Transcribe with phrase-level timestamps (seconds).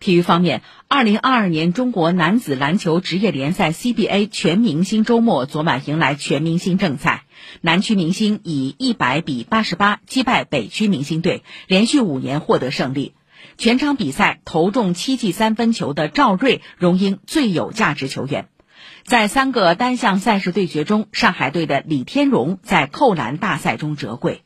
[0.00, 7.24] 体育方面，二零二二年中国男子篮球职业联赛 CBA 全明星周末昨晚迎来全明星正赛，
[7.62, 13.14] 南区明星以一百比八十八击败北区明星队，连续五年获得胜利。
[13.56, 18.46] 全场比赛投中七记三分球的赵睿荣膺最有价值球员。
[19.02, 24.42] 在三个单项赛事对决中，上海队的李天荣在扣篮大赛中折桂。